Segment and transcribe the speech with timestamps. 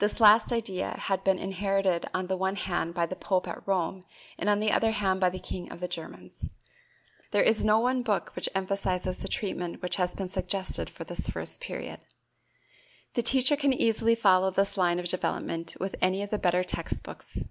[0.00, 4.02] This last idea had been inherited on the one hand by the pope at Rome
[4.36, 6.50] and on the other by the king of the Germans.
[7.30, 11.30] There is no one book which emphasizes the treatment which has been suggested for this
[11.30, 12.00] first period.
[13.14, 17.02] The teacher can easily follow this line of development with any of the better text
[17.02, 17.42] books.